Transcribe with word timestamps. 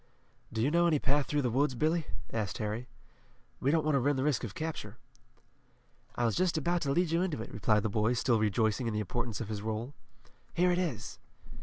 "Do 0.51 0.63
you 0.63 0.71
know 0.71 0.87
any 0.87 0.97
path 0.97 1.27
through 1.27 1.43
the 1.43 1.51
woods, 1.51 1.75
Billy?" 1.75 2.07
asked 2.33 2.57
Harry. 2.57 2.87
"We 3.59 3.69
don't 3.69 3.85
want 3.85 3.93
to 3.93 3.99
run 3.99 4.15
the 4.15 4.23
risk 4.23 4.43
of 4.43 4.55
capture." 4.55 4.97
"I 6.15 6.25
was 6.25 6.33
just 6.35 6.57
about 6.57 6.81
to 6.81 6.91
lead 6.91 7.11
you 7.11 7.21
into 7.21 7.39
it," 7.39 7.51
replied 7.53 7.83
the 7.83 7.87
boy, 7.87 8.13
still 8.13 8.39
rejoicing 8.39 8.87
in 8.87 8.95
the 8.95 8.99
importance 8.99 9.41
of 9.41 9.47
his 9.49 9.61
role. 9.61 9.93
"Here 10.55 10.71
it 10.71 10.79
is." 10.79 11.19